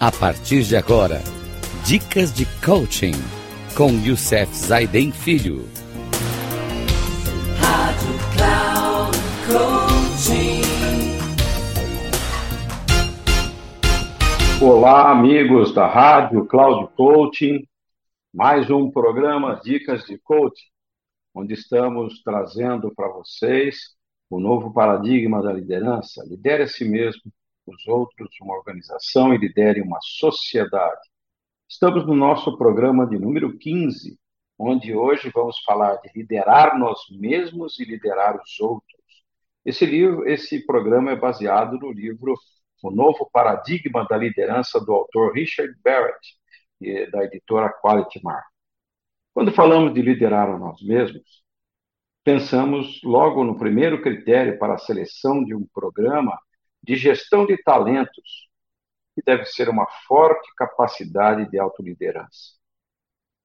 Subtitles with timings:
[0.00, 1.20] A partir de agora,
[1.84, 3.14] dicas de coaching
[3.76, 5.64] com Youssef Zaiden Filho.
[7.58, 10.62] Rádio Cloud Coaching.
[14.64, 17.66] Olá, amigos da Rádio Cloud Coaching.
[18.32, 20.68] Mais um programa Dicas de Coaching,
[21.34, 23.96] onde estamos trazendo para vocês
[24.30, 26.24] o novo paradigma da liderança.
[26.24, 27.32] Lidere a si mesmo
[27.68, 31.00] os outros, uma organização e lidere uma sociedade.
[31.68, 34.18] Estamos no nosso programa de número 15,
[34.58, 38.98] onde hoje vamos falar de liderar nós mesmos e liderar os outros.
[39.64, 42.34] Esse livro, esse programa é baseado no livro
[42.82, 46.38] O Novo Paradigma da Liderança do autor Richard Barrett,
[47.12, 48.46] da editora Quality Mark.
[49.34, 51.42] Quando falamos de liderar a nós mesmos,
[52.24, 56.38] pensamos logo no primeiro critério para a seleção de um programa
[56.82, 58.48] de gestão de talentos,
[59.14, 62.58] que deve ser uma forte capacidade de autoliderança.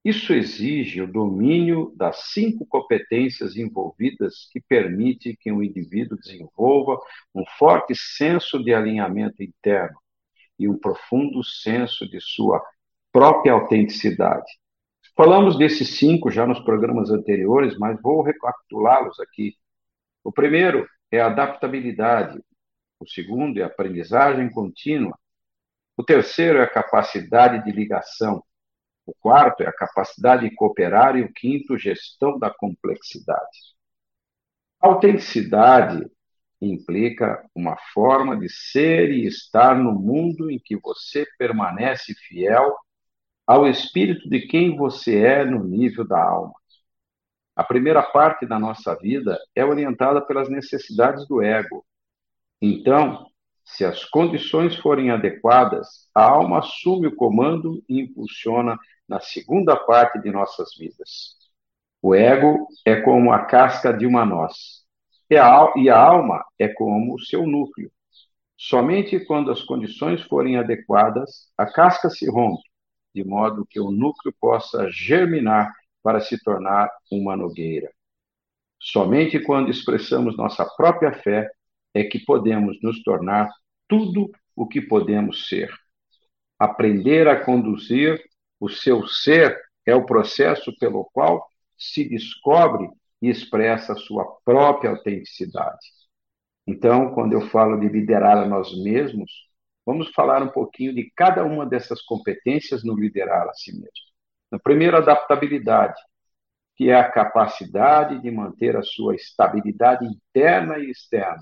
[0.03, 6.99] Isso exige o domínio das cinco competências envolvidas que permite que um indivíduo desenvolva
[7.33, 9.97] um forte senso de alinhamento interno
[10.59, 12.61] e um profundo senso de sua
[13.13, 14.51] própria autenticidade.
[15.15, 19.55] Falamos desses cinco já nos programas anteriores, mas vou recapitulá-los aqui.
[20.23, 22.41] O primeiro é a adaptabilidade,
[23.03, 25.17] o segundo é aprendizagem contínua.
[25.95, 28.43] O terceiro é a capacidade de ligação.
[29.05, 31.15] O quarto é a capacidade de cooperar.
[31.17, 33.73] E o quinto, gestão da complexidade.
[34.79, 36.09] Autenticidade
[36.61, 42.75] implica uma forma de ser e estar no mundo em que você permanece fiel
[43.45, 46.53] ao espírito de quem você é no nível da alma.
[47.55, 51.85] A primeira parte da nossa vida é orientada pelas necessidades do ego,
[52.65, 53.27] então,
[53.65, 60.17] se as condições forem adequadas, a alma assume o comando e impulsiona na segunda parte
[60.21, 61.35] de nossas vidas.
[62.01, 64.85] O ego é como a casca de uma noz,
[65.29, 67.91] e a alma é como o seu núcleo.
[68.55, 72.63] Somente quando as condições forem adequadas, a casca se rompe,
[73.13, 75.69] de modo que o núcleo possa germinar
[76.01, 77.91] para se tornar uma nogueira.
[78.79, 81.49] Somente quando expressamos nossa própria fé
[81.93, 83.49] é que podemos nos tornar
[83.87, 85.71] tudo o que podemos ser.
[86.57, 88.21] Aprender a conduzir
[88.59, 91.45] o seu ser é o processo pelo qual
[91.77, 92.87] se descobre
[93.21, 95.87] e expressa a sua própria autenticidade.
[96.65, 99.31] Então, quando eu falo de liderar a nós mesmos,
[99.85, 104.13] vamos falar um pouquinho de cada uma dessas competências no liderar a si mesmo.
[104.51, 105.99] A primeira, adaptabilidade,
[106.75, 111.41] que é a capacidade de manter a sua estabilidade interna e externa,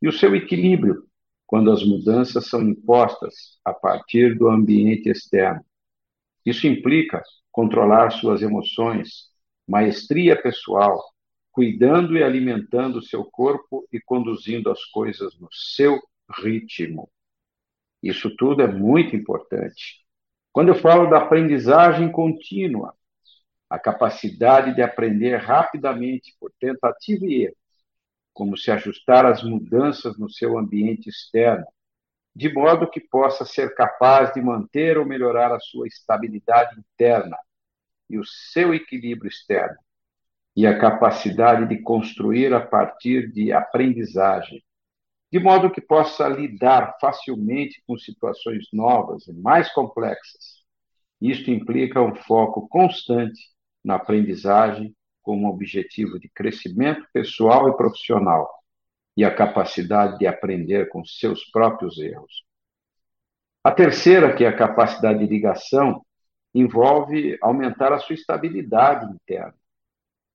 [0.00, 1.04] e o seu equilíbrio,
[1.46, 5.64] quando as mudanças são impostas a partir do ambiente externo.
[6.44, 9.30] Isso implica controlar suas emoções,
[9.66, 11.02] maestria pessoal,
[11.52, 16.00] cuidando e alimentando seu corpo e conduzindo as coisas no seu
[16.42, 17.08] ritmo.
[18.02, 20.04] Isso tudo é muito importante.
[20.52, 22.94] Quando eu falo da aprendizagem contínua,
[23.70, 27.56] a capacidade de aprender rapidamente por tentativa e erro,
[28.34, 31.64] como se ajustar às mudanças no seu ambiente externo,
[32.34, 37.38] de modo que possa ser capaz de manter ou melhorar a sua estabilidade interna
[38.10, 39.76] e o seu equilíbrio externo,
[40.56, 44.62] e a capacidade de construir a partir de aprendizagem,
[45.32, 50.64] de modo que possa lidar facilmente com situações novas e mais complexas.
[51.20, 53.40] Isto implica um foco constante
[53.82, 58.48] na aprendizagem como objetivo de crescimento pessoal e profissional
[59.16, 62.44] e a capacidade de aprender com seus próprios erros.
[63.64, 66.04] A terceira, que é a capacidade de ligação,
[66.54, 69.54] envolve aumentar a sua estabilidade interna,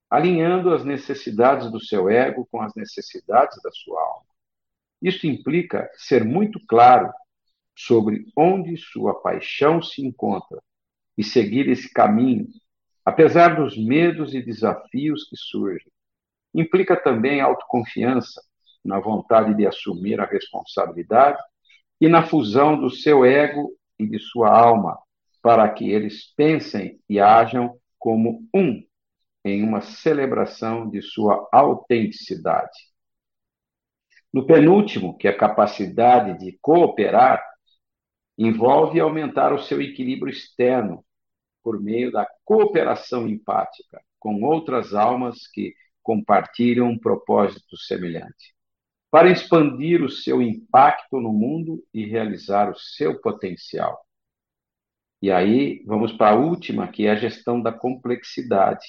[0.09, 4.25] alinhando as necessidades do seu ego com as necessidades da sua alma.
[5.01, 7.13] Isso implica ser muito claro
[7.75, 10.59] sobre onde sua paixão se encontra
[11.17, 12.47] e seguir esse caminho
[13.09, 15.91] apesar dos medos e desafios que surgem.
[16.53, 18.39] Implica também autoconfiança,
[18.85, 21.41] na vontade de assumir a responsabilidade
[21.99, 24.97] e na fusão do seu ego e de sua alma,
[25.41, 28.81] para que eles pensem e ajam como um,
[29.43, 32.77] em uma celebração de sua autenticidade.
[34.31, 37.43] No penúltimo, que é a capacidade de cooperar,
[38.37, 41.03] envolve aumentar o seu equilíbrio externo,
[41.63, 45.73] por meio da cooperação empática com outras almas que
[46.03, 48.55] compartilham um propósito semelhante.
[49.11, 53.99] para expandir o seu impacto no mundo e realizar o seu potencial.
[55.21, 58.85] E aí vamos para a última, que é a gestão da complexidade.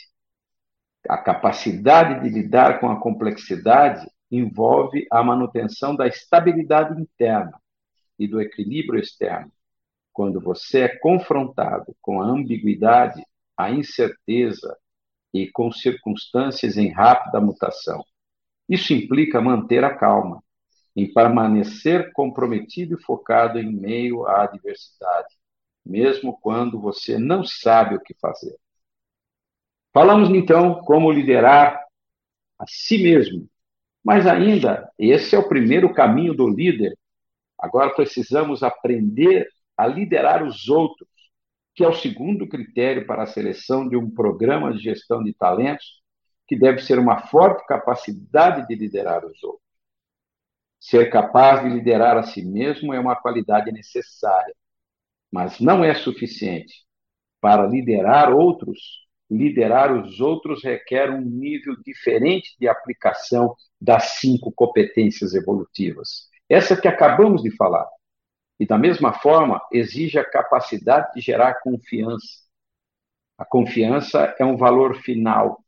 [1.09, 7.59] A capacidade de lidar com a complexidade envolve a manutenção da estabilidade interna
[8.19, 9.53] e do equilíbrio externo.
[10.13, 13.23] Quando você é confrontado com a ambiguidade,
[13.57, 14.77] a incerteza
[15.33, 18.05] e com circunstâncias em rápida mutação,
[18.69, 20.43] isso implica manter a calma,
[20.95, 25.35] em permanecer comprometido e focado em meio à adversidade,
[25.85, 28.57] mesmo quando você não sabe o que fazer.
[29.93, 31.85] Falamos então como liderar
[32.59, 33.49] a si mesmo,
[34.05, 36.97] mas ainda esse é o primeiro caminho do líder.
[37.59, 39.49] Agora precisamos aprender
[39.81, 41.09] a liderar os outros,
[41.75, 46.03] que é o segundo critério para a seleção de um programa de gestão de talentos
[46.47, 49.65] que deve ser uma forte capacidade de liderar os outros.
[50.79, 54.55] Ser capaz de liderar a si mesmo é uma qualidade necessária,
[55.33, 56.85] mas não é suficiente.
[57.41, 58.79] Para liderar outros,
[59.31, 66.29] liderar os outros requer um nível diferente de aplicação das cinco competências evolutivas.
[66.51, 67.89] Essa que acabamos de falar.
[68.61, 72.45] E, da mesma forma, exige a capacidade de gerar confiança.
[73.37, 75.65] A confiança é um valor final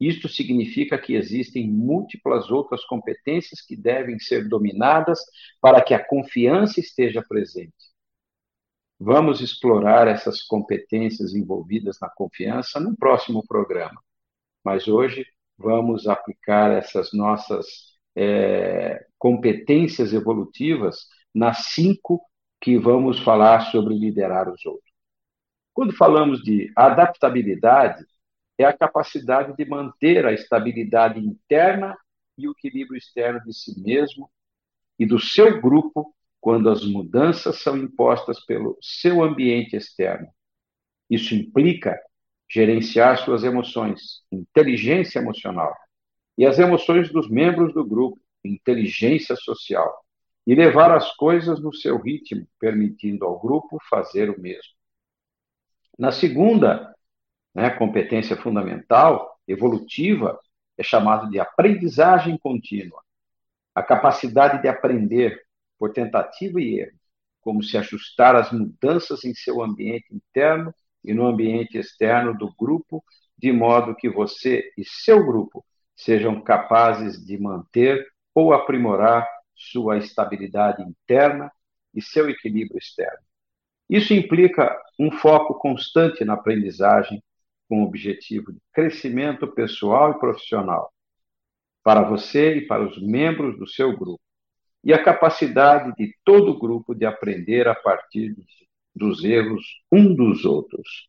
[0.00, 5.20] isto significa que existem múltiplas outras competências que devem ser dominadas
[5.60, 7.90] para que a confiança esteja presente.
[8.98, 14.00] Vamos explorar essas competências envolvidas na confiança no próximo programa.
[14.64, 15.26] Mas hoje
[15.58, 17.66] vamos aplicar essas nossas
[18.16, 22.20] é, competências evolutivas nas cinco
[22.60, 24.90] que vamos falar sobre liderar os outros.
[25.72, 28.04] Quando falamos de adaptabilidade,
[28.58, 31.96] é a capacidade de manter a estabilidade interna
[32.36, 34.30] e o equilíbrio externo de si mesmo
[34.98, 40.28] e do seu grupo quando as mudanças são impostas pelo seu ambiente externo.
[41.08, 41.98] Isso implica
[42.48, 45.74] gerenciar suas emoções, inteligência emocional,
[46.36, 50.04] e as emoções dos membros do grupo, inteligência social,
[50.50, 54.72] e levar as coisas no seu ritmo, permitindo ao grupo fazer o mesmo.
[55.96, 56.92] Na segunda
[57.54, 60.40] né, competência fundamental, evolutiva,
[60.76, 63.00] é chamado de aprendizagem contínua.
[63.72, 65.40] A capacidade de aprender
[65.78, 66.98] por tentativa e erro,
[67.40, 70.74] como se ajustar às mudanças em seu ambiente interno
[71.04, 73.04] e no ambiente externo do grupo,
[73.38, 75.64] de modo que você e seu grupo
[75.94, 78.04] sejam capazes de manter
[78.34, 79.28] ou aprimorar
[79.60, 81.50] sua estabilidade interna
[81.94, 83.18] e seu equilíbrio externo.
[83.88, 87.22] Isso implica um foco constante na aprendizagem
[87.68, 90.92] com o objetivo de crescimento pessoal e profissional
[91.82, 94.20] para você e para os membros do seu grupo,
[94.84, 98.34] e a capacidade de todo o grupo de aprender a partir
[98.94, 101.08] dos erros um dos outros.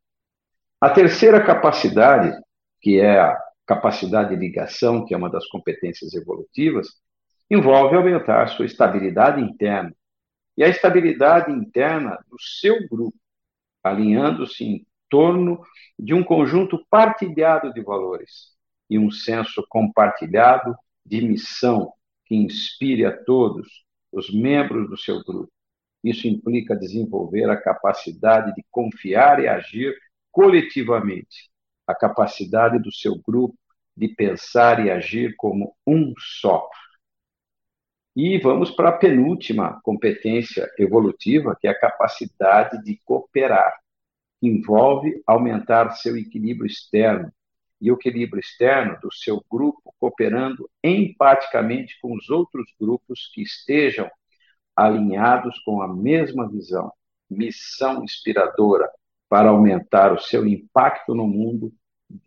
[0.79, 2.35] A terceira capacidade,
[2.81, 6.87] que é a capacidade de ligação, que é uma das competências evolutivas,
[7.51, 9.93] envolve aumentar sua estabilidade interna
[10.55, 13.17] e a estabilidade interna do seu grupo,
[13.83, 15.61] alinhando-se em torno
[15.99, 18.55] de um conjunto partilhado de valores
[18.89, 20.73] e um senso compartilhado
[21.05, 21.91] de missão
[22.25, 25.51] que inspire a todos os membros do seu grupo.
[26.01, 29.93] Isso implica desenvolver a capacidade de confiar e agir
[30.31, 31.49] coletivamente,
[31.85, 33.57] a capacidade do seu grupo
[33.95, 36.69] de pensar e agir como um só.
[38.15, 43.81] E vamos para a penúltima competência evolutiva, que é a capacidade de cooperar
[44.41, 47.31] envolve aumentar seu equilíbrio externo
[47.79, 54.09] e o equilíbrio externo do seu grupo cooperando empaticamente com os outros grupos que estejam
[54.75, 56.91] alinhados com a mesma visão,
[57.29, 58.89] missão inspiradora
[59.29, 61.71] para aumentar o seu impacto no mundo,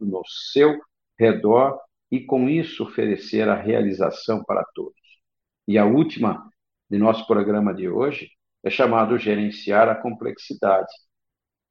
[0.00, 0.80] no seu
[1.18, 5.03] redor e com isso oferecer a realização para todos.
[5.66, 6.48] E a última
[6.90, 8.30] de nosso programa de hoje
[8.62, 10.92] é chamado gerenciar a complexidade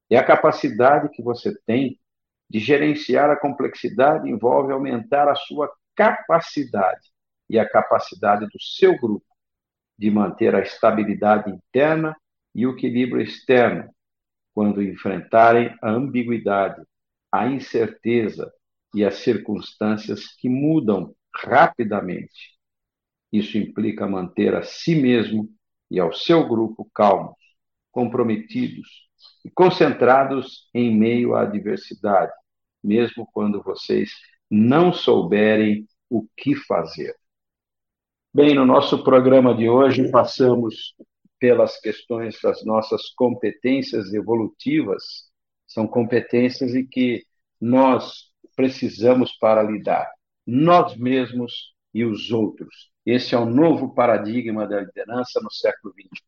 [0.09, 1.99] é a capacidade que você tem
[2.49, 7.09] de gerenciar a complexidade envolve aumentar a sua capacidade
[7.49, 9.25] e a capacidade do seu grupo
[9.97, 12.15] de manter a estabilidade interna
[12.53, 13.89] e o equilíbrio externo
[14.53, 16.81] quando enfrentarem a ambiguidade,
[17.31, 18.51] a incerteza
[18.93, 22.53] e as circunstâncias que mudam rapidamente.
[23.33, 25.49] Isso implica manter a si mesmo
[25.89, 27.35] e ao seu grupo calmos,
[27.91, 29.09] comprometidos
[29.43, 32.31] e concentrados em meio à adversidade,
[32.83, 34.11] mesmo quando vocês
[34.51, 37.15] não souberem o que fazer.
[38.31, 40.95] Bem, no nosso programa de hoje passamos
[41.39, 45.31] pelas questões das nossas competências evolutivas,
[45.65, 47.25] são competências em que
[47.59, 50.07] nós precisamos para lidar,
[50.45, 52.92] nós mesmos e os outros.
[53.05, 56.23] Esse é o novo paradigma da liderança no século XXI.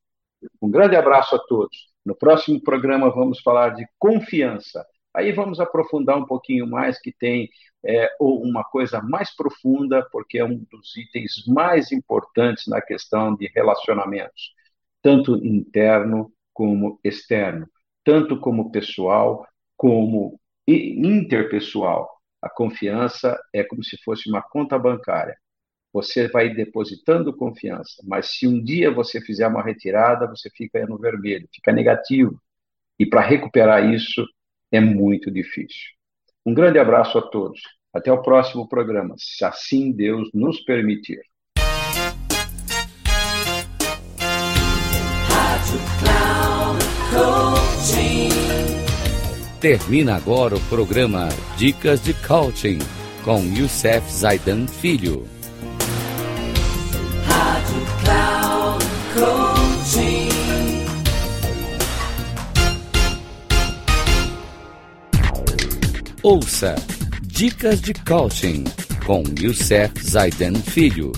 [0.61, 1.93] Um grande abraço a todos.
[2.05, 4.85] No próximo programa vamos falar de confiança.
[5.13, 7.49] Aí vamos aprofundar um pouquinho mais, que tem
[7.85, 13.49] é, uma coisa mais profunda, porque é um dos itens mais importantes na questão de
[13.55, 14.53] relacionamentos,
[15.01, 17.67] tanto interno como externo,
[18.03, 22.09] tanto como pessoal como interpessoal.
[22.41, 25.37] A confiança é como se fosse uma conta bancária.
[25.95, 30.97] Você vai depositando confiança, mas se um dia você fizer uma retirada, você fica no
[30.97, 32.37] vermelho, fica negativo.
[32.99, 34.27] E para recuperar isso
[34.73, 35.93] é muito difícil.
[36.45, 37.61] Um grande abraço a todos.
[37.93, 41.21] Até o próximo programa, se assim Deus nos permitir.
[49.61, 52.79] Termina agora o programa Dicas de Coaching
[53.23, 55.34] com Youssef Zaidan Filho.
[58.03, 60.29] Cloud Coaching.
[66.23, 66.75] Ouça
[67.21, 68.63] Dicas de Coaching
[69.05, 71.11] com Youssef Zaidan Filho.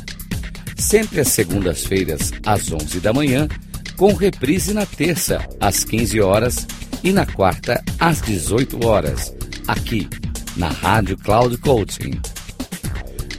[0.76, 3.48] Sempre às segundas-feiras, às 11 da manhã,
[3.96, 6.68] com reprise na terça, às 15 horas
[7.04, 9.34] e na quarta às 18 horas,
[9.68, 10.08] aqui
[10.56, 12.20] na Rádio Cloud Coaching.